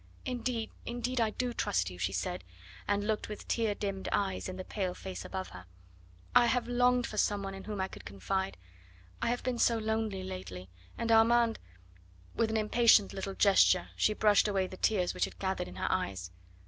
[0.25, 2.43] "Indeed, indeed, I do trust you," she said,
[2.87, 5.67] and looked with tear dimmed eyes in the pale face above her.
[6.35, 8.57] "I have longed for some one in whom I could confide.
[9.21, 11.59] I have been so lonely lately, and Armand"
[12.35, 15.91] With an impatient little gesture she brushed away the tears which had gathered in her
[15.91, 16.31] eyes.